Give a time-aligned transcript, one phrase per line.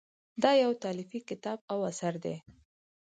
[0.43, 2.35] دا یو تالیفي کتاب او اثر دی.